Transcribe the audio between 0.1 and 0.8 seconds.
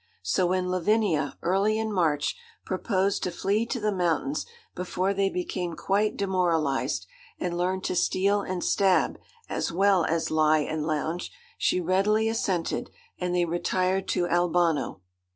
So when